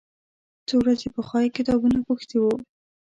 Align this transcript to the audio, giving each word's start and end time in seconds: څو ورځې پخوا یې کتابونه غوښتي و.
څو 0.67 0.75
ورځې 0.83 1.07
پخوا 1.15 1.39
یې 1.43 1.55
کتابونه 1.57 1.97
غوښتي 2.05 2.37
و. 2.39 2.45